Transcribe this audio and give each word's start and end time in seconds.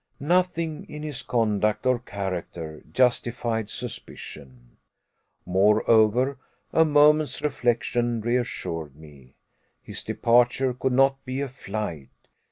Nothing 0.19 0.87
in 0.89 1.03
his 1.03 1.21
conduct 1.21 1.85
or 1.85 1.99
character 1.99 2.81
justified 2.91 3.69
suspicion. 3.69 4.77
Moreover, 5.45 6.39
a 6.73 6.83
moment's 6.83 7.43
reflection 7.43 8.19
reassured 8.19 8.95
me. 8.95 9.35
His 9.79 10.01
departure 10.01 10.73
could 10.73 10.93
not 10.93 11.23
be 11.23 11.39
a 11.39 11.47
flight. 11.47 12.09